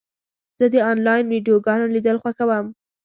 [0.57, 2.65] زه د انلاین ویډیوګانو لیدل خوښوم.